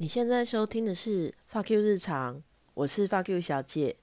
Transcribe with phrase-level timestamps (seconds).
[0.00, 3.96] 你现在收听的是发 Q 日常，我是发 Q 小姐。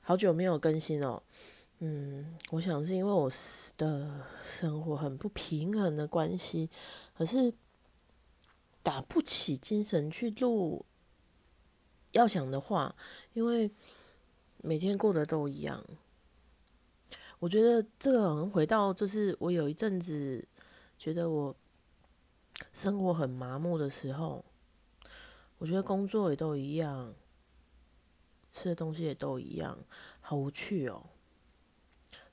[0.00, 1.20] 好久没有更新哦，
[1.80, 3.28] 嗯，我想是因为我
[3.76, 6.70] 的生活很不平衡的关系，
[7.18, 7.52] 可是
[8.80, 10.86] 打不起精神去录。
[12.12, 12.94] 要想的话，
[13.32, 13.68] 因为
[14.58, 15.84] 每天过得都一样，
[17.40, 20.46] 我觉得这个好像回到就是我有一阵子
[20.96, 21.56] 觉得我。
[22.72, 24.44] 生活很麻木的时候，
[25.58, 27.14] 我觉得工作也都一样，
[28.52, 29.78] 吃的东西也都一样，
[30.20, 31.10] 好无趣哦。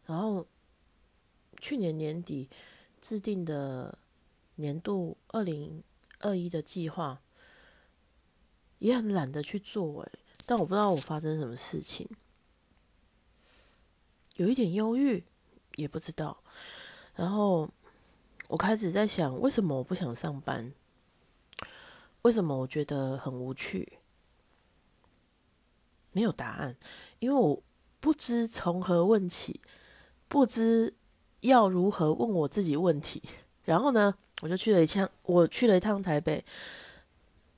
[0.06, 0.48] 然后
[1.60, 2.50] 去年年底
[3.02, 3.98] 制定的
[4.56, 5.84] 年度二零
[6.20, 7.22] 二一的计划，
[8.80, 10.12] 也很懒得去做诶，
[10.46, 12.08] 但我不知道我发生什么事情，
[14.36, 15.26] 有一点忧郁，
[15.76, 16.44] 也不知道。
[17.16, 17.70] 然后。
[18.48, 20.72] 我开始在想，为什么我不想上班？
[22.22, 24.00] 为什么我觉得很无趣？
[26.14, 26.78] 没有答案，
[27.20, 27.62] 因为我
[28.00, 29.60] 不知从何问起，
[30.30, 30.94] 不知
[31.42, 33.22] 要如何问我自己问题。
[33.64, 36.46] 然后呢，我就去了一趟，我去了一趟台北，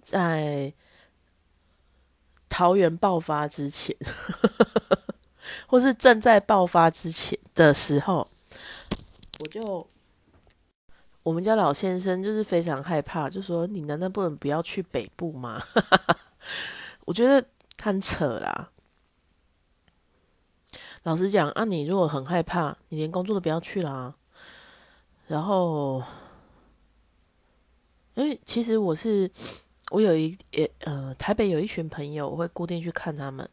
[0.02, 0.74] 在
[2.50, 3.96] 桃园爆发之前，
[5.68, 8.28] 或是正在爆发之前的时候，
[9.42, 9.88] 我就。
[11.30, 15.62] 我们家老先生就是非常害怕，就说：“你难道不能不要去北部吗？”
[17.06, 18.72] 我觉得他很扯啦。
[21.04, 24.16] 老实讲，啊，你如果很害怕，你连工作都不要去啦。
[25.28, 26.02] 然后，
[28.16, 29.30] 因为其实我是
[29.92, 33.48] 我有一也呃，台北有一群朋友，我会固定去看他们，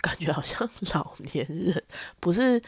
[0.00, 1.84] 感觉好像老年人，
[2.20, 2.62] 不是？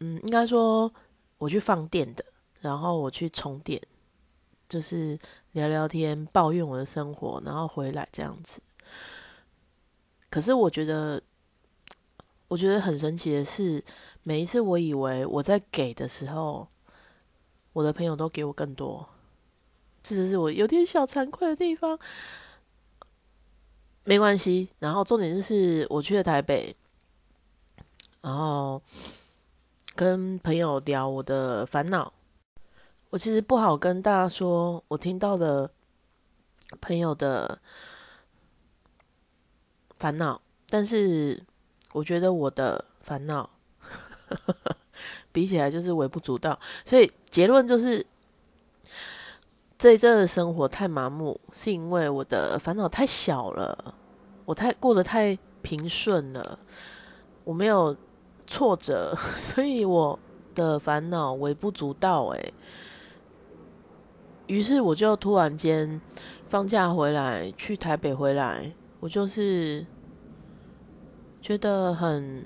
[0.00, 0.92] 嗯，应该说
[1.38, 2.22] 我去放电的。
[2.60, 3.80] 然后我去充电，
[4.68, 5.18] 就是
[5.52, 8.60] 聊聊天，抱怨我的生活，然后回来这样子。
[10.28, 11.22] 可是我觉得，
[12.48, 13.82] 我觉得很神奇的是，
[14.22, 16.68] 每一次我以为我在给的时候，
[17.72, 19.08] 我的朋友都给我更多，
[20.02, 21.98] 这就是我有点小惭愧的地方。
[24.04, 26.74] 没关系，然后重点就是我去了台北，
[28.20, 28.80] 然后
[29.94, 32.12] 跟朋友聊我的烦恼。
[33.10, 35.68] 我其实不好跟大家说，我听到的
[36.80, 37.58] 朋友的
[39.96, 41.42] 烦恼，但是
[41.92, 43.50] 我觉得我的烦恼
[45.32, 48.06] 比起来就是微不足道，所以结论就是
[49.76, 53.92] 这一阵的生活太麻木，是因为我的烦恼太小了，
[54.44, 56.56] 我太过得太平顺了，
[57.42, 57.96] 我没有
[58.46, 60.16] 挫折， 所以我
[60.54, 62.54] 的烦恼微不足道，诶。
[64.50, 66.00] 于是我就突然间
[66.48, 69.86] 放假回来，去台北回来，我就是
[71.40, 72.44] 觉得很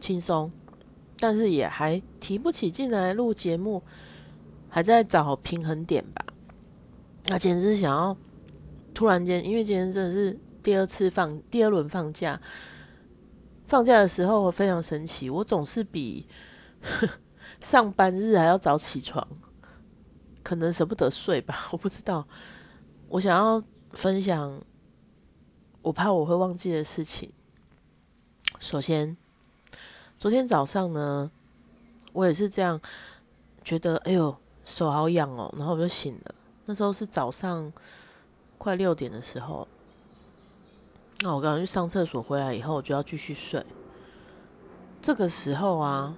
[0.00, 0.50] 轻松，
[1.18, 3.82] 但是也还提不起劲来录节目，
[4.70, 6.24] 还在找平衡点吧。
[7.26, 8.16] 那简直是想要
[8.94, 12.40] 突然间，因为今天真的是第二次放第二轮放假，
[13.66, 16.26] 放假的时候非常神奇，我总是比
[17.60, 19.28] 上班日还要早起床。
[20.46, 22.24] 可能舍不得睡吧，我不知道。
[23.08, 24.62] 我想要分享，
[25.82, 27.32] 我怕我会忘记的事情。
[28.60, 29.16] 首先，
[30.16, 31.32] 昨天早上呢，
[32.12, 32.80] 我也是这样
[33.64, 36.34] 觉得，哎呦，手好痒哦，然后我就醒了。
[36.66, 37.72] 那时候是早上
[38.56, 39.66] 快六点的时候，
[41.22, 43.66] 那我刚刚去上厕所回来以后，我就要继续睡。
[45.02, 46.14] 这个时候啊，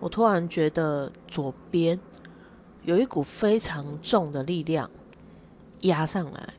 [0.00, 1.96] 我突然觉得左边。
[2.84, 4.90] 有一股非常重的力量
[5.82, 6.54] 压上来，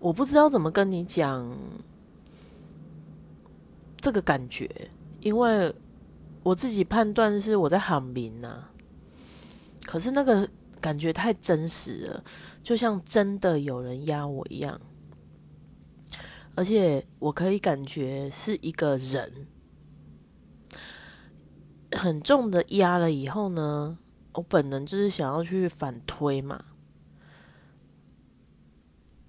[0.00, 1.56] 我不知道怎么跟你讲
[3.98, 5.74] 这个感觉，因为
[6.42, 8.64] 我自己判断是我在喊名呐，
[9.84, 10.48] 可是那个
[10.80, 12.24] 感觉太真实了，
[12.62, 14.80] 就像真的有人压我一样，
[16.54, 19.46] 而且我可以感觉是一个人。
[21.92, 23.98] 很重的压了以后呢，
[24.32, 26.64] 我本能就是想要去反推嘛，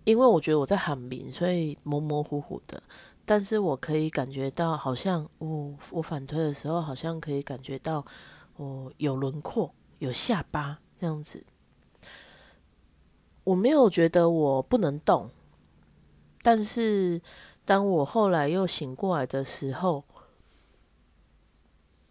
[0.06, 2.82] 因为我觉得我在喊名，所以模模糊糊的，
[3.26, 8.06] 但是我可以感觉到，好像我我反推的时候，好像可以感觉到
[8.56, 11.44] 我有轮廓，有下巴这样子。
[13.44, 15.30] 我没有觉得我不能动，
[16.42, 17.22] 但是
[17.66, 20.06] 当我后来又醒过来的时候。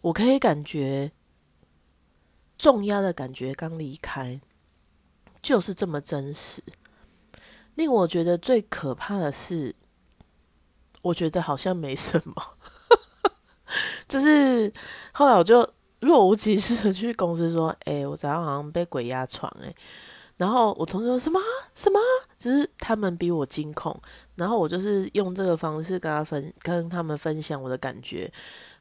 [0.03, 1.11] 我可以感觉
[2.57, 4.39] 重压的感觉刚离开，
[5.41, 6.61] 就是这么真实。
[7.75, 9.75] 令我觉得最可怕的是，
[11.01, 12.35] 我觉得好像没什么，
[14.07, 14.71] 就是
[15.13, 15.67] 后来我就
[16.01, 19.73] 若无其事的去公司说：“哎，我早上好像被鬼压床。”哎，
[20.43, 21.39] 然后我同事说什么
[21.73, 21.97] 什么，
[22.37, 23.97] 只是他们比我惊恐，
[24.35, 28.29] 然后我就是用这个方式跟他分跟他们分享我的感觉，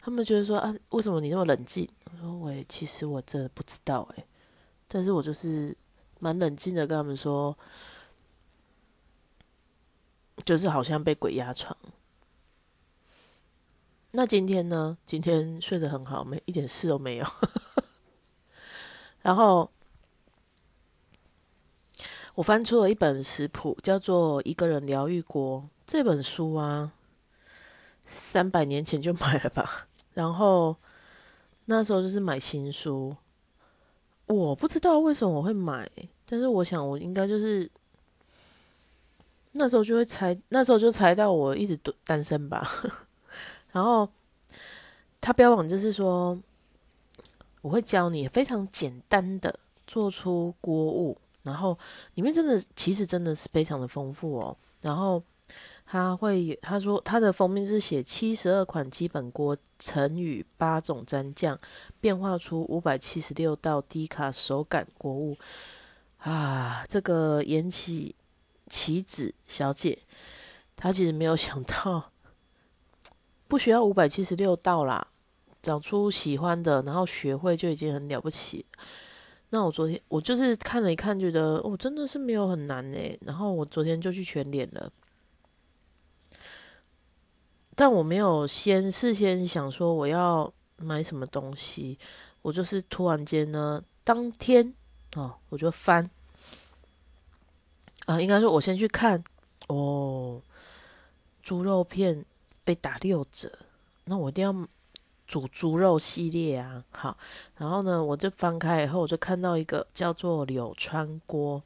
[0.00, 1.88] 他们觉得说啊，为什么你那么冷静？
[2.10, 4.26] 我说我其实我真的不知道哎，
[4.88, 5.76] 但是我就是
[6.18, 7.56] 蛮冷静的跟他们说。
[10.46, 11.76] 就是好像被鬼压床。
[14.10, 14.98] 那今天呢？
[15.06, 17.26] 今天睡得很好，没一点事都没有。
[19.22, 19.70] 然后
[22.34, 26.92] 我翻出了一本食谱，叫做《一个人疗愈锅》这本书啊，
[28.04, 29.88] 三百年前就买了吧。
[30.14, 30.76] 然后
[31.66, 33.16] 那时候就是买新书，
[34.26, 35.90] 我不知道为什么我会买，
[36.24, 37.70] 但是我想我应该就是。
[39.54, 42.66] 那时候就会猜，那时候就猜到我一直都单身吧。
[43.70, 44.08] 然后
[45.20, 46.40] 他标榜就是说，
[47.60, 51.78] 我会教你非常简单的做出锅物，然后
[52.14, 54.56] 里面真的其实真的是非常的丰富哦。
[54.80, 55.22] 然后
[55.84, 61.58] 他会他说他的封面是写七十二款基本锅乘以八种蘸酱，
[62.00, 65.36] 变化出五百七十六道低卡手感锅物
[66.18, 66.84] 啊！
[66.88, 68.14] 这个延起。
[68.68, 69.98] 棋子小姐，
[70.76, 72.10] 她其实没有想到，
[73.46, 75.08] 不需要五百七十六道啦，
[75.60, 78.64] 找出喜欢的，然后学会就已经很了不起。
[79.54, 83.18] 那我昨天我就是看了一看，觉得哦，真的是没有很难诶。
[83.20, 84.90] 然后我昨天就去全脸了，
[87.74, 91.98] 但我没有先事先想说我要买什么东西，
[92.40, 94.72] 我就是突然间呢，当天
[95.16, 96.10] 哦，我就翻。
[98.06, 99.22] 啊，应该说，我先去看
[99.68, 100.40] 哦，
[101.42, 102.24] 猪肉片
[102.64, 103.52] 被打六折，
[104.06, 104.50] 那我一定要
[105.32, 106.84] 煮猪肉系列啊。
[106.90, 107.16] 好，
[107.56, 111.62] 然后呢，我就翻开以后，我就看到一个叫做柳川锅，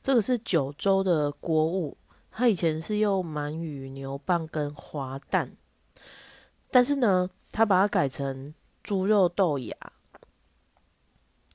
[0.00, 1.96] 这个是九州的锅物，
[2.30, 5.56] 它以前是用鳗鱼、牛蒡跟滑蛋，
[6.70, 8.54] 但是呢，它把它改成
[8.84, 9.76] 猪肉豆芽，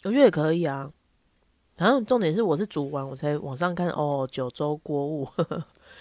[0.03, 0.91] 我觉得也可以啊。
[1.77, 4.27] 然后重点是，我是煮完我才往上看哦。
[4.29, 5.25] 九州锅物，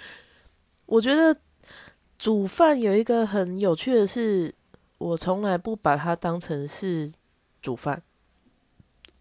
[0.86, 1.38] 我觉得
[2.18, 4.54] 煮饭有一个很有趣的是，
[4.98, 7.12] 我从来不把它当成是
[7.60, 8.02] 煮饭，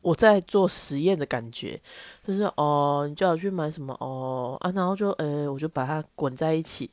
[0.01, 1.81] 我在做实验的感觉，
[2.23, 6.89] 就是哦，你叫我去买什么哦啊，然后就呃，我就把它滚在一起，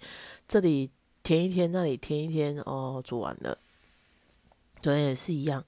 [0.49, 0.91] 这里
[1.23, 3.59] 填一填，那里填一填，哦，煮完了，
[4.81, 5.65] 对，也是一样，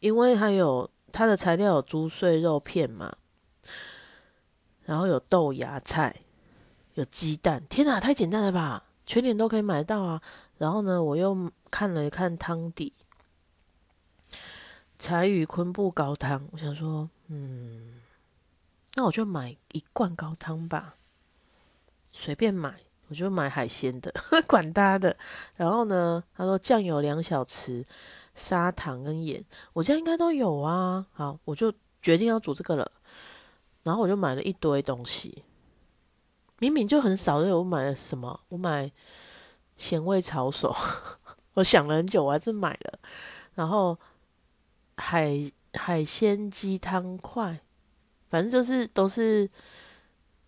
[0.00, 3.16] 因为它有它的材料有猪碎肉片嘛。
[4.86, 6.14] 然后有豆芽菜，
[6.92, 8.84] 有鸡蛋，天哪，太简单了吧！
[9.06, 10.22] 全年都可以买到啊。
[10.58, 12.92] 然后呢，我又看了一看汤底，
[14.98, 16.48] 柴鱼昆布高汤。
[16.52, 18.00] 我想说，嗯，
[18.94, 20.94] 那我就买一罐高汤吧，
[22.10, 24.14] 随便买，我就买海鲜的，
[24.46, 25.16] 管他的。
[25.56, 27.84] 然后呢，他说酱油两小匙，
[28.34, 31.06] 砂糖跟盐，我家应该都有啊。
[31.12, 32.90] 好，我就决定要煮这个了。
[33.82, 35.44] 然后我就买了一堆东西，
[36.64, 38.40] 明明就很少，因为我买了什么？
[38.48, 38.90] 我买
[39.76, 40.74] 咸味炒手，
[41.52, 42.98] 我想了很久，我还是买了。
[43.54, 43.98] 然后
[44.96, 47.60] 海海鲜鸡汤块，
[48.30, 49.50] 反正就是都是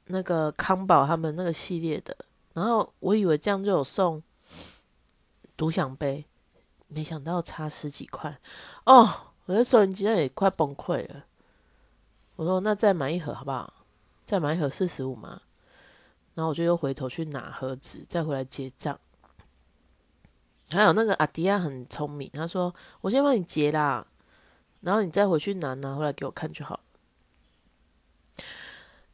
[0.07, 2.17] 那个康宝他们那个系列的。
[2.55, 4.23] 然后我以为这样就有送
[5.55, 6.25] 独享杯，
[6.89, 8.41] 没想到差十几块
[8.85, 9.35] 哦！
[9.45, 11.27] 我的收音机也快崩溃了。
[12.37, 13.73] 我说：“那再买一盒好不好？
[14.25, 15.43] 再买一盒四十五嘛。”
[16.37, 19.00] 然后我就又回头去拿盒子，再回来结账。
[20.69, 24.07] 还有那个阿迪亚很聪明，他说：“我先帮你结啦，
[24.83, 26.81] 然后你再回去拿，拿回来给我看就好。”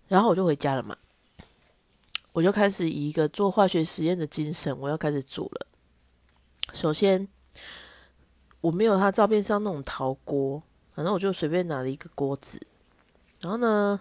[0.09, 0.99] 然后我就回家了嘛，
[2.33, 5.67] 我就开始以一个做化学实验的精神，我要开始煮了。
[6.73, 7.29] 首先，
[8.61, 10.61] 我没有他照片上那种陶锅，
[10.93, 12.61] 反正我就随便拿了一个锅子。
[13.41, 14.00] 然后呢，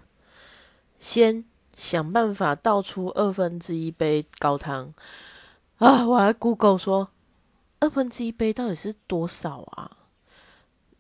[0.98, 4.94] 先想办法倒出二分之一杯高汤
[5.78, 6.06] 啊！
[6.08, 7.10] 我还 Google 说，
[7.80, 9.98] 二分之一杯到底是多少啊？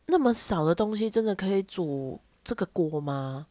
[0.07, 3.47] 那么少的东西真的可以煮这个锅吗？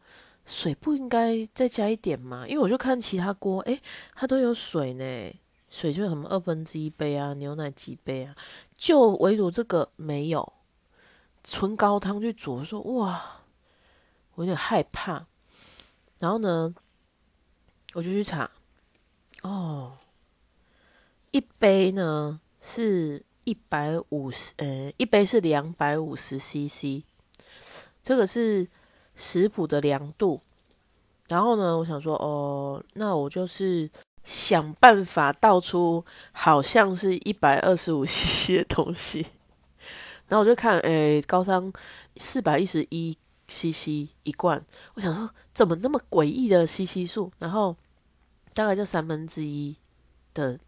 [0.46, 2.44] 水不应该再加一点吗？
[2.48, 3.80] 因为我就看其他锅，诶，
[4.14, 5.32] 它都有水呢，
[5.68, 8.34] 水就什么二分之一杯啊，牛奶几杯啊，
[8.76, 10.52] 就唯独这个没有。
[11.44, 13.42] 纯高汤去煮，我说哇，
[14.34, 15.26] 我有点害怕。
[16.18, 16.74] 然后呢，
[17.94, 18.50] 我就去查，
[19.42, 19.96] 哦，
[21.32, 27.02] 一杯呢是一百五十，呃，一杯是两百五十 CC，
[28.02, 28.68] 这个是
[29.16, 30.40] 食谱的量度。
[31.28, 33.90] 然后呢，我想说，哦，那我就是
[34.24, 39.26] 想办法倒出好像是一百二十五 CC 的东西。
[40.28, 41.72] 然后我就看，诶，高汤
[42.16, 43.16] 四百一十一
[43.50, 44.64] CC 一罐，
[44.94, 47.32] 我想说怎么那么诡异的 CC 数？
[47.40, 47.76] 然后
[48.54, 49.76] 大概就三分之一
[50.32, 50.60] 的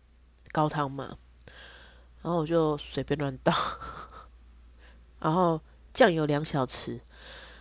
[0.50, 1.16] 高汤嘛，
[2.22, 3.54] 然后我就随便乱倒，
[5.20, 5.60] 然后
[5.94, 7.00] 酱油两小匙，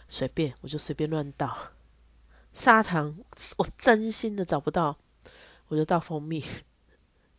[0.10, 1.56] 随便我就随便乱倒，
[2.51, 3.16] 砂糖
[3.60, 4.98] 我真心的找不到，
[5.68, 6.44] 我就倒蜂蜜，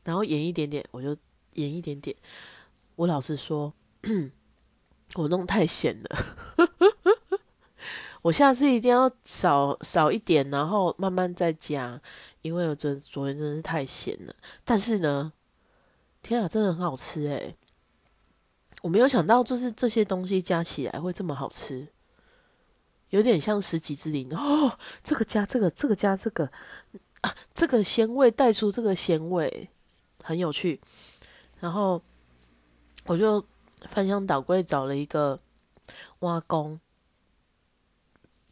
[0.04, 1.16] 然后盐一点点，我就
[1.54, 2.16] 盐一点点，
[2.94, 3.74] 我老实说。
[5.14, 6.31] 我弄太咸了，
[8.22, 12.00] 我下次一定要少少一点，然后慢慢再加，
[12.40, 14.34] 因为我昨昨天真的是太咸了。
[14.64, 15.32] 但是呢，
[16.22, 17.56] 天啊，真的很好吃诶。
[18.82, 21.88] 我没有想到，就是这些东西加起来会这么好吃，
[23.10, 24.78] 有点像十几之灵哦。
[25.04, 26.50] 这个加这个，这个加这个
[27.20, 29.68] 啊，这个鲜味带出这个鲜味，
[30.22, 30.80] 很有趣。
[31.60, 32.02] 然后
[33.04, 33.44] 我就。
[33.88, 35.40] 翻箱倒柜找了一个
[36.20, 36.78] 挖工，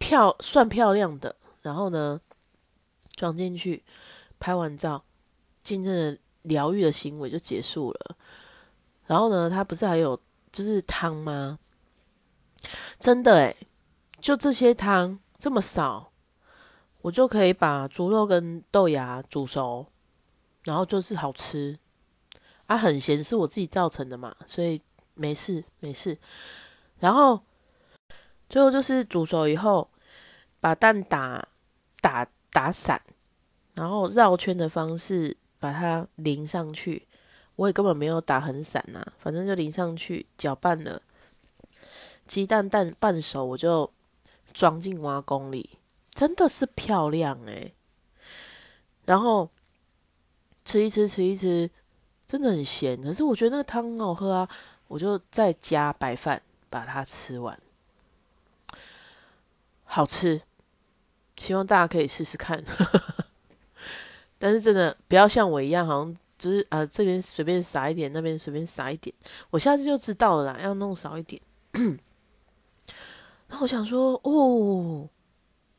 [0.00, 2.20] 漂算漂亮的，然后呢
[3.14, 3.84] 装进去，
[4.40, 5.04] 拍完照，
[5.62, 8.16] 真正的疗愈的行为就结束了。
[9.06, 11.60] 然后呢，它不是还有就是汤吗？
[12.98, 13.56] 真的诶，
[14.20, 16.10] 就这些汤这么少，
[17.02, 19.86] 我就可以把猪肉跟豆芽煮熟，
[20.64, 21.78] 然后就是好吃。
[22.66, 24.80] 啊，很咸是我自己造成的嘛，所以。
[25.12, 26.16] 没事没事，
[26.98, 27.42] 然后
[28.50, 29.88] 最后就是煮熟以后，
[30.60, 31.48] 把蛋打
[32.02, 33.00] 打打散，
[33.74, 37.06] 然后绕圈的方式把它淋上去。
[37.56, 41.00] 我也根本没有打很散呐，反正就淋上去，搅拌了，
[42.26, 43.90] 鸡蛋蛋半熟，我就
[44.52, 45.78] 装进挖工里，
[46.12, 47.74] 真的是漂亮诶。
[49.04, 49.50] 然后
[50.64, 51.70] 吃一吃吃一吃，
[52.26, 54.48] 真的很咸，可是我觉得那个汤很好喝啊。
[54.88, 57.56] 我就再加白饭把它吃完，
[59.92, 60.40] 好吃，
[61.36, 62.64] 希望大家可以试试看。
[64.38, 69.12] 但是真的不要像我一样，好像就是啊这边随便撒一点，那边随便撒一点，
[69.50, 71.42] 我下次就知道了啦，要弄少一点。
[73.48, 75.08] 然后我想说，哦，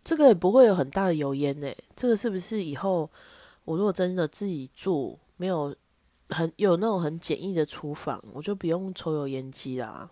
[0.04, 1.74] 这个也不会有很大的油烟呢。
[1.96, 3.10] 这个是不是以后
[3.64, 5.74] 我如果真的自己住，没有？
[6.34, 10.10] 很有那种很简易的厨房，我就不用抽油烟机啦，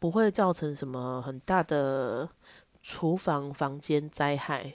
[0.00, 2.28] 不会造成什么很大的
[2.88, 4.74] 厨房房间灾害。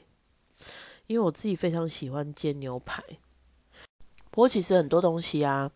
[1.08, 3.02] 因为我自己非常喜欢煎牛排，
[4.30, 5.72] 不过其实很多东西啊，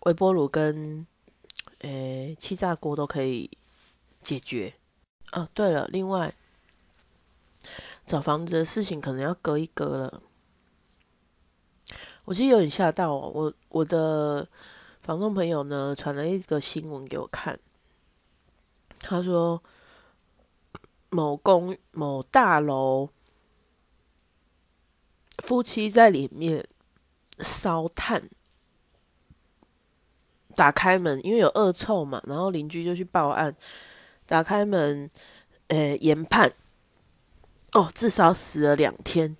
[0.00, 1.04] 微波炉跟
[1.80, 3.50] 诶气炸锅都可以
[4.20, 4.74] 解决。
[5.32, 6.34] 哦，对了，另外
[8.06, 10.22] 找房子的事情可能要隔一隔了。
[12.24, 14.48] 我其实有点吓到哦，我我的
[15.00, 17.58] 房东朋友呢传了一个新闻给我看，
[19.00, 19.62] 他说
[21.12, 23.10] 某公某大楼
[25.38, 26.66] 夫妻在里面
[27.38, 28.28] 烧炭，
[30.56, 33.54] 打开门因为有恶臭嘛，然后邻居就去报案，
[34.26, 35.08] 打开门，
[35.68, 36.52] 呃研判，
[37.72, 39.36] 哦至少死了两天，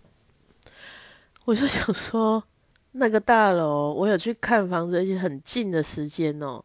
[1.47, 2.45] 我就想说。
[2.95, 6.63] 那个大楼，我有去看房子，而且很近的时间哦。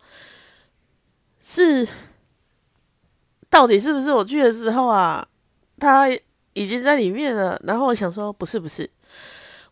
[1.39, 1.87] 是，
[3.49, 5.27] 到底是不是我去的时候啊？
[5.79, 6.09] 他
[6.53, 7.59] 已经在里面了。
[7.63, 8.89] 然后我想说，不是不是，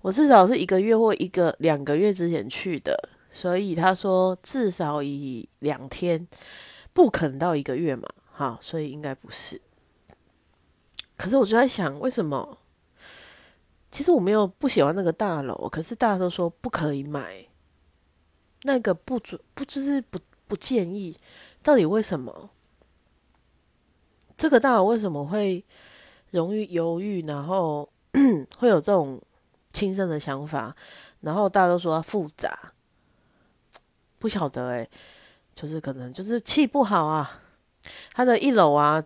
[0.01, 6.27] 我至少是一个月或一个两个月之前去的，所以他说至少以两天，
[6.93, 8.07] 不可能到一个月嘛。
[8.31, 9.61] 好，所以应该不是。
[11.17, 12.57] 可是我就在想，为什么？
[13.91, 17.47] 其实我没有不喜欢那个大楼，可是大家都说不可以买，
[18.63, 21.17] 那个不准不就是不不建议，
[21.63, 22.51] 到底为什么？
[24.37, 25.63] 这个大楼为什么会
[26.31, 27.89] 容易犹豫，然后
[28.57, 29.21] 会有这种
[29.71, 30.75] 轻生的想法？
[31.21, 32.73] 然后大家都说它复杂，
[34.19, 34.87] 不晓得哎，
[35.55, 37.41] 就是可能就是气不好啊，
[38.13, 39.03] 它的一楼啊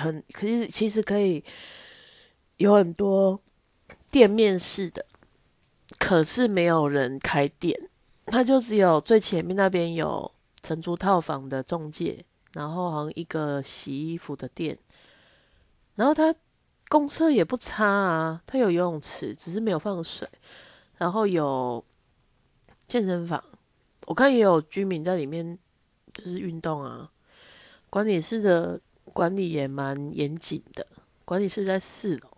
[0.00, 1.44] 很，可是其实可以
[2.56, 3.40] 有很多。
[4.10, 5.04] 店面式的，
[5.98, 7.78] 可是没有人开店，
[8.24, 10.32] 他就只有最前面那边有
[10.62, 12.24] 承租套房的中介，
[12.58, 14.76] 然后好像一个洗衣服的店，
[15.94, 16.34] 然后它
[16.88, 20.28] 公厕也不差啊，它有游泳池，只是没有放水，
[20.96, 21.84] 然后有
[22.88, 23.40] 健身房，
[24.06, 25.56] 我看也有居民在里面
[26.12, 27.08] 就是运动啊。
[27.90, 28.80] 管理室的
[29.12, 30.84] 管理也蛮严谨的，
[31.24, 32.28] 管理室在四楼，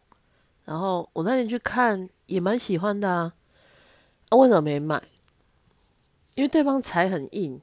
[0.66, 3.32] 然后我那天去看也蛮喜欢的啊，
[4.28, 5.02] 啊为什么没买？
[6.34, 7.58] 因为对方财很硬。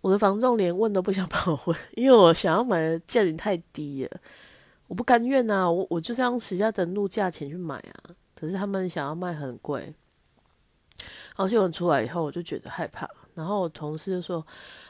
[0.00, 4.20] 我的房仲连问都不想帮我问，因为我想要买的价钱太低了，
[4.86, 9.92] 我不甘愿呐，我我就是用实价登录价钱去买啊，可是他们想要卖很贵，
[10.98, 14.46] 然后新闻出来以后，我就觉得害怕，然后我同事就说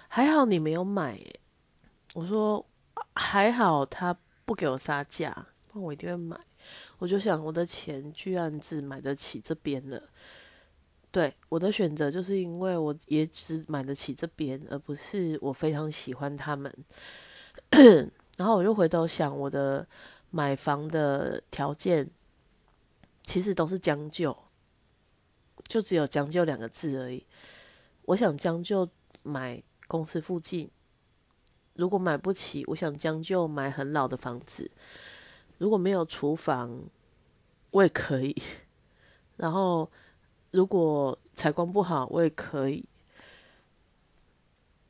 [0.08, 1.18] 还好你没有买，
[2.14, 2.64] 我说
[3.14, 6.38] 还好他不给我杀价，那我一定会买，
[6.98, 10.02] 我就想我的钱居然只买得起这边了。
[11.10, 16.72] 对我的选择，就是因为我也只买得起这边，而不是我非常喜欢他们。
[18.36, 19.86] 然后我就回头想，我的
[20.30, 22.08] 买房的条件
[23.22, 24.36] 其实都是将就，
[25.66, 27.24] 就只有将就两个字而已。
[28.04, 28.86] 我想将就
[29.22, 30.70] 买公司附近，
[31.72, 34.70] 如果买不起，我想将就买很老的房子。
[35.56, 36.84] 如果没有厨房，
[37.70, 38.36] 我也可以。
[39.38, 39.90] 然后。
[40.50, 42.84] 如果采光不好，我也可以。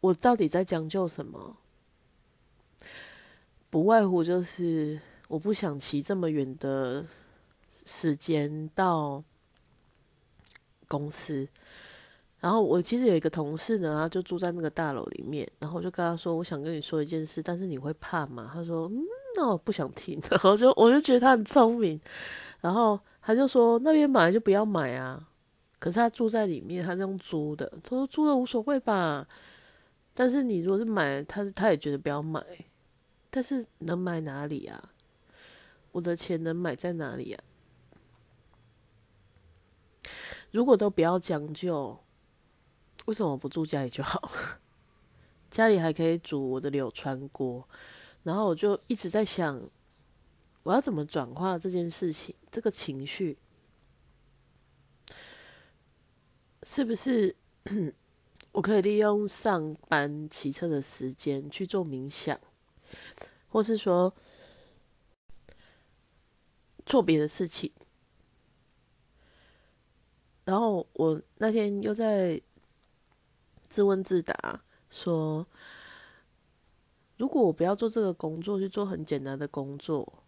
[0.00, 1.56] 我到底在将就什么？
[3.68, 7.04] 不外乎就是我不想骑这么远的
[7.84, 9.22] 时间到
[10.86, 11.46] 公司。
[12.40, 15.46] 然后我其实有一个同事呢，他就住在那个大楼里面。
[15.58, 19.02] 然后我就跟他说：“我想跟你说一件事，但是你会怕吗？”他说：“嗯，
[19.36, 22.00] 那我不想听。”然后就我就觉得他很聪明。
[22.60, 25.27] 然后他就说：“那边买就不要买啊。”
[25.78, 27.72] 可是他住在里面，他是用租的。
[27.82, 29.28] 他说租的无所谓吧，
[30.12, 32.44] 但是你如果是买，他他也觉得不要买。
[33.30, 34.92] 但是能买哪里啊？
[35.92, 37.44] 我的钱能买在哪里啊？
[40.50, 41.98] 如果都不要将就，
[43.04, 44.30] 为什么不住家里就好？
[45.50, 47.68] 家里还可以煮我的柳川锅。
[48.22, 49.60] 然后我就一直在想，
[50.62, 53.38] 我要怎么转化这件事情，这个情绪。
[56.70, 57.34] 是不是
[58.52, 62.38] 我可以利用上班骑车的时间去做冥想，
[63.48, 64.14] 或是说
[66.84, 67.72] 做别的事情？
[70.44, 72.38] 然后我那天又在
[73.70, 75.46] 自问自答，说：
[77.16, 80.22] 如果我不要做这个工作，去做很简单的工作，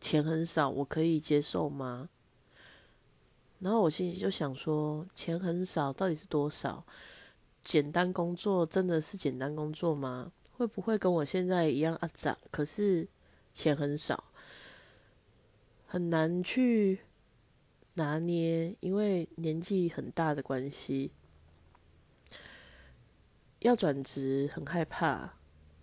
[0.00, 2.10] 钱很少，我可以接受吗？
[3.60, 6.82] 然后我心里就想说，钱很少，到底是多少？
[7.62, 10.32] 简单工作真的是简单工作吗？
[10.56, 12.10] 会不会跟我现在一样啊？
[12.14, 13.06] 涨，可是
[13.52, 14.24] 钱很少，
[15.86, 17.00] 很难去
[17.94, 21.12] 拿捏，因为年纪很大的关系，
[23.58, 25.34] 要转职很害怕，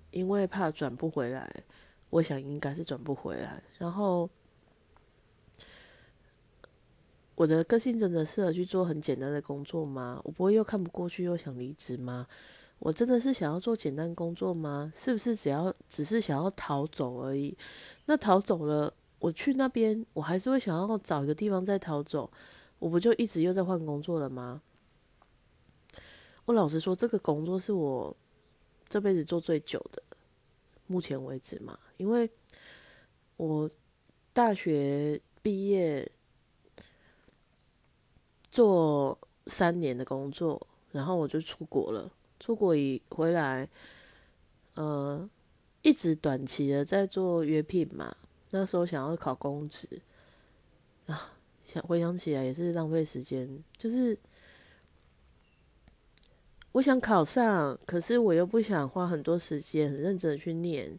[0.10, 1.48] 因为怕转不回来。
[2.10, 4.28] 我想应该是转不回来，然后。
[7.38, 10.20] 我的个性真的适合去做很简单的工作吗？
[10.24, 12.26] 我不会又看不过去又想离职吗？
[12.80, 14.92] 我真的是想要做简单工作吗？
[14.96, 17.56] 是不是只要只是想要逃走而已？
[18.08, 22.28] 那逃走了，我去那边，我还是会想要找一个地方再逃走，
[22.80, 24.64] 我不就一直又在换工作了吗？
[26.46, 28.18] 我老实说，这个工作是我
[28.90, 30.02] 这辈子做最久的，
[30.88, 32.28] 目前为止嘛，因为
[33.36, 33.70] 我
[34.34, 36.12] 大学毕业。
[38.58, 39.16] 做
[39.46, 40.60] 三年的工作，
[40.92, 42.12] 然后我就出国了。
[42.40, 43.70] 出国一回来，
[44.74, 45.30] 呃，
[45.84, 48.16] 一直短期的在做约聘嘛。
[48.50, 49.88] 那时候想要考公职
[51.06, 53.48] 啊，想回想起来也是浪费时间。
[53.78, 54.18] 就是
[56.72, 60.98] 我想考上，可是我又不想花很多时间很认真的去念，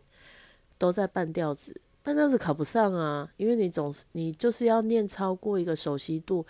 [0.78, 1.80] 都在半吊子。
[2.04, 6.46] 半吊子考不上啊，因为你总是你就是要念超过一个熟悉度。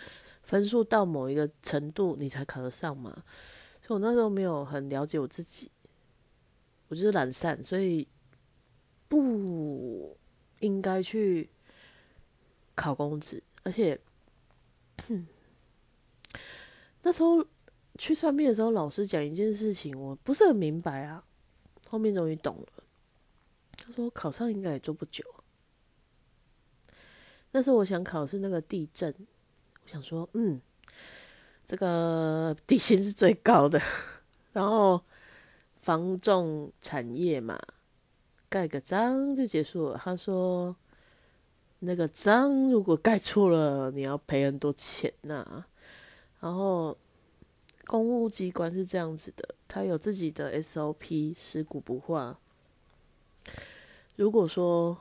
[0.49, 3.23] 分数到某一个程度，你才考得上嘛？
[3.83, 5.69] 所以我那时候没有很了解我自己，
[6.87, 8.07] 我就是懒散，所以
[9.07, 10.17] 不
[10.61, 11.47] 应该去
[12.73, 13.43] 考公职。
[13.61, 13.99] 而且
[17.03, 17.45] 那时候
[17.99, 21.23] 去算命的时候，老师讲一件事情，我不是很明白啊。
[21.87, 22.83] 后面终于懂了，
[23.77, 25.23] 他说考上应该也做不久。
[27.51, 29.13] 那时候我想考是那个地震。
[29.91, 30.61] 想说，嗯，
[31.65, 33.81] 这个底薪是最高的，
[34.53, 35.01] 然后
[35.77, 37.59] 房仲产业嘛，
[38.47, 39.97] 盖个章就结束了。
[39.97, 40.75] 他说，
[41.79, 45.65] 那个章如果盖错了，你要赔很多钱呐。
[46.39, 46.95] 然后
[47.85, 52.39] 公务机关是这样子的，他有自己的 SOP，尸骨不化。
[54.15, 54.97] 如果说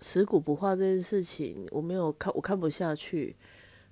[0.00, 3.36] 尸骨不化这件事情，我没有看，我看不下去，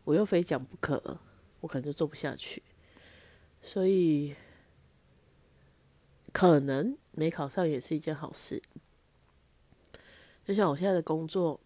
[0.09, 1.21] 我又非讲不可，
[1.61, 2.62] 我可能就做不下去。
[3.61, 4.35] 所以。
[6.31, 8.62] 可能没考上也是一件好事，
[10.44, 11.59] 就像我现在的工作，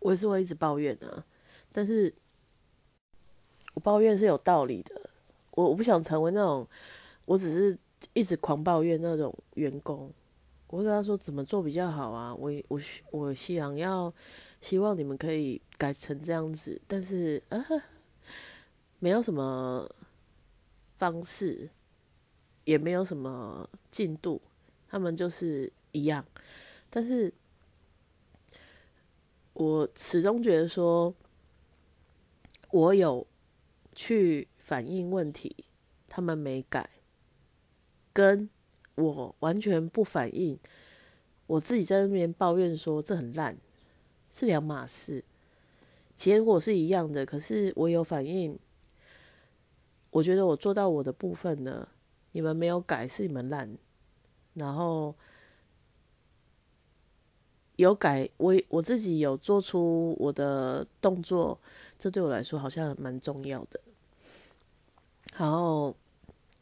[0.00, 1.24] 我也是会一直抱怨的，
[1.70, 2.12] 但是
[3.74, 5.10] 我抱怨是有道理的，
[5.52, 6.66] 我我不想成为那种，
[7.26, 7.78] 我只是
[8.14, 10.10] 一直狂抱怨那种员工，
[10.72, 12.80] 我跟他说怎么做比较好啊，我我
[13.10, 14.10] 我想要
[14.62, 17.62] 希望你们可以改成这样子，但是啊，
[18.98, 19.94] 没有什么
[20.96, 21.68] 方式。
[22.64, 24.40] 也没有什么进度，
[24.86, 26.24] 他们就是一样。
[26.88, 27.34] 但是，
[29.52, 31.12] 我始终觉得说，
[32.70, 33.26] 我有
[33.96, 35.64] 去反映问题，
[36.08, 36.88] 他们没改，
[38.12, 38.48] 跟
[38.94, 40.58] 我完全不反应，
[41.46, 43.56] 我自己在那边抱怨说这很烂，
[44.32, 45.24] 是两码事。
[46.14, 48.58] 结果是一样的，可是我有反应，
[50.10, 51.88] 我觉得我做到我的部分了。
[52.32, 53.76] 你们没有改是你们烂，
[54.54, 55.14] 然后
[57.76, 61.58] 有改，我我自己有做出我的动作，
[61.98, 63.80] 这对我来说好像蛮重要的。
[65.36, 65.96] 然后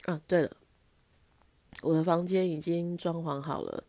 [0.07, 0.57] 啊，对了，
[1.83, 3.85] 我的房间已经装潢好了，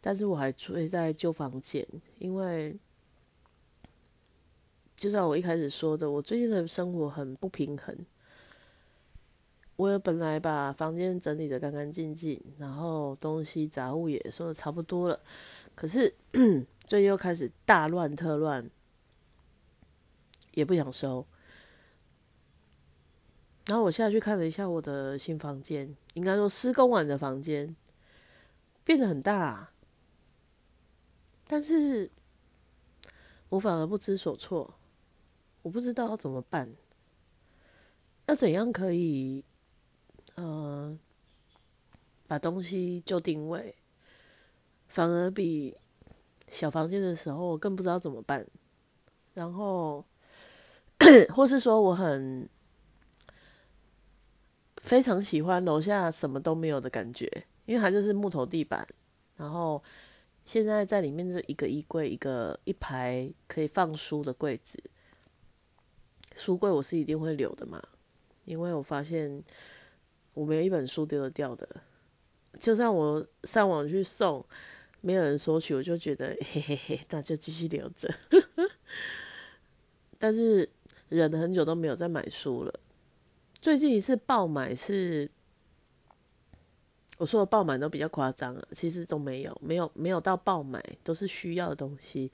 [0.00, 1.86] 但是我还睡在旧房间，
[2.18, 2.76] 因为
[4.96, 7.96] 就像我一开始说的，我最近的生活很不平衡。
[9.76, 15.20] 我本来把房间整理的干干净净，然后东西杂物也收的差不多了，
[15.74, 16.12] 可是
[16.88, 18.68] 最近又开始大乱特乱，
[20.54, 21.24] 也不想收。
[23.68, 27.76] 然后我下去看了一下我的新房间，应该说施工完的房间
[28.82, 29.70] 变得很大，
[31.46, 32.10] 但是
[33.50, 34.74] 我反而不知所措，
[35.62, 36.74] 我不知道要怎么办，
[38.26, 39.44] 要怎样可以。
[40.40, 40.98] 嗯，
[42.28, 43.74] 把东西就定位，
[44.86, 45.76] 反而比
[46.46, 48.46] 小房间的时候我更不知道怎么办。
[49.34, 50.04] 然后，
[51.34, 52.48] 或是说我很
[54.82, 57.30] 非常喜欢楼下什么都没有的感觉，
[57.66, 58.86] 因为它就是木头地板。
[59.36, 59.82] 然后
[60.44, 64.82] 现在在里面就一个衣柜，一个一排可以放书的柜子。
[66.34, 67.82] 书柜我是一定会留的嘛，
[68.44, 69.42] 因为我发现。
[70.34, 71.68] 我没有一本书丢得掉的，
[72.60, 74.46] 就算我上网去送，
[75.00, 78.08] 没有人索取，我就觉得嘿嘿嘿，那就继续留着。
[80.16, 80.70] 但是
[81.08, 82.72] 忍了很久都没有再买书了。
[83.60, 85.30] 最近一次爆买是，
[87.16, 92.30] 我说的爆买都比较夸张啊，其实都没有，没有没有到爆买，都是需要的东西。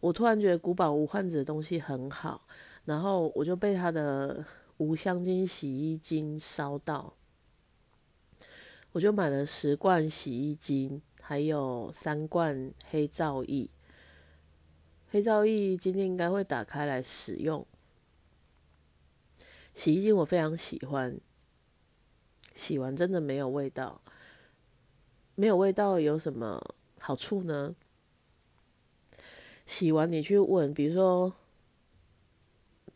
[0.00, 2.46] 我突然觉得古堡无患子的东西很好，
[2.84, 4.44] 然后我就被他的。
[4.78, 7.14] 无香精洗衣精烧到，
[8.92, 13.70] 我就买了十罐洗衣精，还有三罐黑皂液。
[15.08, 17.66] 黑皂液今天应该会打开来使用。
[19.76, 21.20] 洗衣精我非常喜欢，
[22.52, 24.02] 洗完真的没有味道。
[25.36, 27.76] 没有味道有什么好处呢？
[29.66, 31.32] 洗完你去闻，比如说。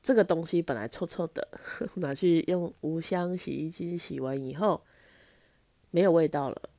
[0.02, 1.46] 这个东西本来臭臭的，
[1.96, 4.82] 拿去用无香洗衣机洗完以后，
[5.90, 6.70] 没有味道了，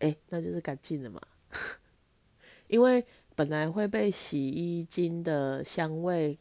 [0.00, 1.18] 哎，那就是干净的嘛。
[2.68, 6.36] 因为本来会被洗衣精的香味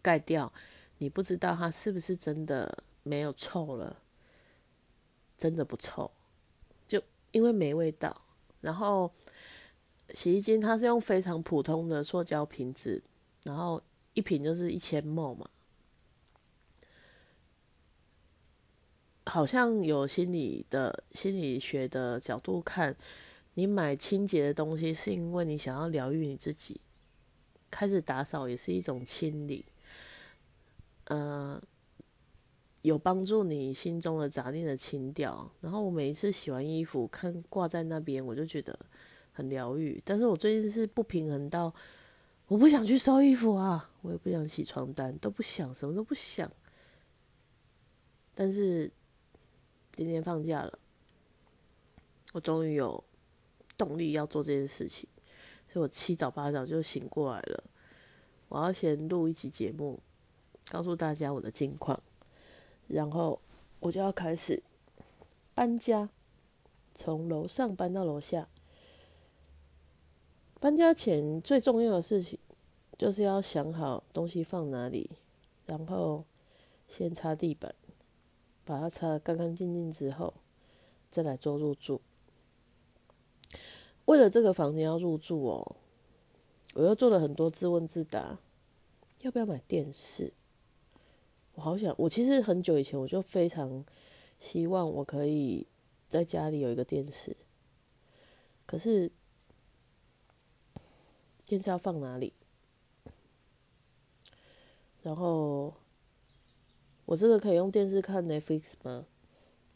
[0.00, 0.52] 盖掉，
[0.98, 4.02] 你不知道它是不是真的没有臭了，
[5.36, 6.10] 真的不臭，
[6.86, 7.02] 就
[7.32, 8.22] 因为没味道。
[8.60, 9.12] 然后
[10.10, 13.02] 洗衣精它是用非常普通的塑胶瓶子，
[13.44, 13.82] 然后。
[14.16, 15.50] 一瓶就是一千毛嘛，
[19.26, 22.94] 好像有心理的心理学的角度看，
[23.54, 26.80] 你买清洁的东西是因为你想要疗愈你自己，
[27.72, 29.66] 开始打扫也是一种清理，
[31.04, 31.60] 呃，
[32.82, 35.50] 有帮助你心中的杂念的清掉。
[35.60, 38.78] 然后我每一次洗完衣服，看挂在那边，我就觉得
[39.32, 40.00] 很疗愈。
[40.04, 41.72] 但是我最近是不平衡到。
[42.46, 46.50] 我不想去收衣服啊，我也不想洗床单，都不想，什么都不想。
[48.34, 48.92] 但是
[49.90, 50.78] 今天放假了，
[52.34, 53.02] 我终于有
[53.78, 55.08] 动力要做这件事情，
[55.72, 57.64] 所以我七早八早就醒过来了。
[58.48, 59.98] 我要先录一集节目，
[60.68, 61.98] 告诉大家我的近况，
[62.88, 63.40] 然后
[63.80, 64.62] 我就要开始
[65.54, 66.10] 搬家，
[66.94, 68.48] 从楼上搬到楼下。
[70.60, 72.38] 搬家前最重要的事情，
[72.96, 75.10] 就是要想好东西放哪里，
[75.66, 76.24] 然后
[76.88, 77.74] 先擦地板。
[78.66, 80.32] 把它擦得干干净净之后，
[81.10, 82.00] 再来做入住。
[84.06, 85.76] 为了这个房间要入住哦，
[86.72, 88.38] 我又做了很多自问自答：
[89.20, 90.32] 要不要买电视？
[91.54, 93.84] 我好想，我其实很久以前我就非常
[94.38, 95.66] 希望我可以
[96.08, 97.36] 在家里有一个电视，
[98.66, 99.10] 可是
[101.46, 102.32] 电视要放哪里？
[105.02, 105.74] 然后。
[107.06, 109.04] 我真的可以用电视看 Netflix 吗？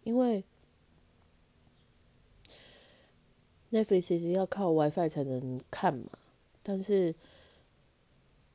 [0.02, 0.42] 因为
[3.70, 6.08] Netflix 其实要靠 WiFi 才能看嘛，
[6.62, 7.14] 但是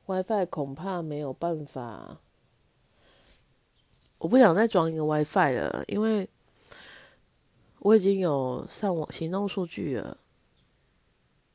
[0.06, 2.20] WiFi 恐怕没有办法。
[4.24, 6.26] 我不想再装一个 WiFi 了，因为
[7.80, 10.16] 我已经有上网行动数据了。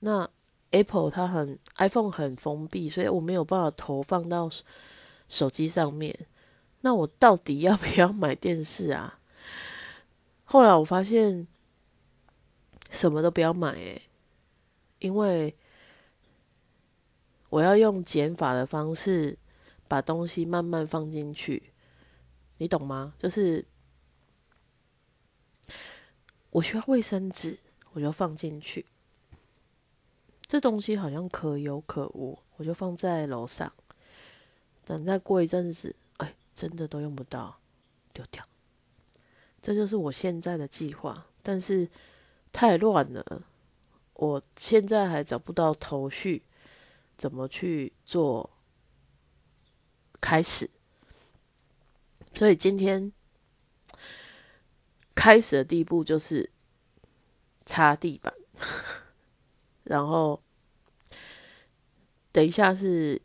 [0.01, 0.29] 那
[0.69, 4.47] Apple 它很 iPhone 很封闭，所以我没有办法投放到
[5.27, 6.15] 手机上面。
[6.82, 9.19] 那我到底要不要买电视啊？
[10.45, 11.47] 后来我发现
[12.91, 14.03] 什么都不要买诶，
[14.99, 15.55] 因为
[17.49, 19.39] 我要用减法的方式
[19.88, 21.68] 把东西慢慢放进去，
[22.60, 23.13] 你懂吗？
[23.17, 23.65] 就是
[26.52, 27.58] 我需要卫生纸，
[27.93, 28.86] 我就放进去。
[30.45, 33.72] 这东西好像可有可无，我就放在楼上，
[34.84, 35.95] 等再过一阵子。
[36.17, 37.60] 哎真的都用不到，
[38.12, 38.43] 丢掉。
[39.62, 41.89] 这就是我现在的计划，但是
[42.52, 43.43] 太乱了，
[44.15, 46.43] 我现在还找不到头绪，
[47.17, 48.50] 怎么去做
[50.19, 50.69] 开始？
[52.33, 53.11] 所以今天
[55.13, 56.49] 开始的第一步就是
[57.65, 58.33] 擦地板，
[59.83, 60.41] 然后
[62.31, 63.21] 等一下是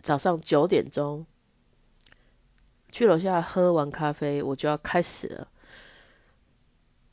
[0.00, 1.26] 早上九点钟。
[2.90, 5.48] 去楼下喝完咖啡，我就要开始了，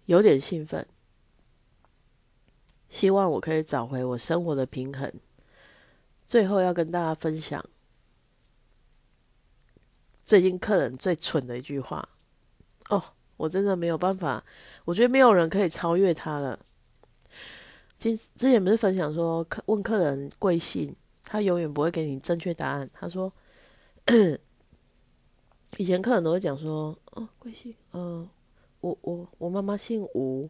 [0.08, 0.86] 有点兴奋，
[2.89, 5.10] 希望我可以找回我生活的平衡。
[6.27, 7.63] 最后要跟大家分享
[10.30, 12.08] 最近客人最蠢的一句话
[12.92, 13.04] 哦，
[13.36, 14.44] 我真的没有办法，
[14.86, 16.60] 我觉得没有人可以超越他了。
[17.98, 22.88] 今之前不是分享说，客问客人贵姓，他永远不会给你正确答案。
[22.94, 23.34] 他说。
[25.78, 27.74] 以前客人都会讲说：“哦，贵姓？
[27.89, 28.30] 呃，
[28.82, 30.48] 我我我妈妈姓吴，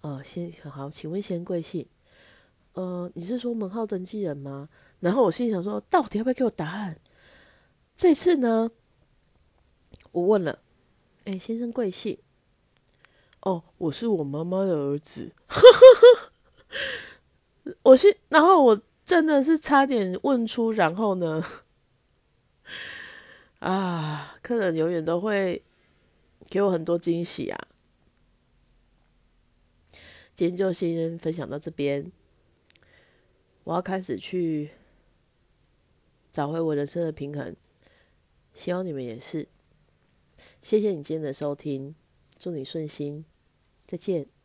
[0.00, 1.86] 呃，先好，请问先贵姓？
[2.72, 6.98] 呃，你是说门号登记人吗？”然后我心想说：“到底要不要给我答案？”
[7.96, 8.70] 这次呢，
[10.12, 10.60] 我问了
[11.24, 12.18] ：“哎，先生贵姓？”
[13.42, 15.32] 哦，我是我妈妈的儿子。
[17.82, 21.44] 我是，然后我真的是差点问出，然后呢？
[23.60, 25.62] 啊，客人永远都会
[26.48, 27.68] 给我很多惊喜啊！
[30.34, 32.10] 今天就先分享到这边，
[33.64, 34.70] 我要开始去
[36.32, 37.54] 找回我人生的平衡，
[38.54, 39.48] 希望你们也是。
[40.62, 41.94] 谢谢你今天的收听，
[42.38, 43.24] 祝你顺心，
[43.86, 44.37] 再见。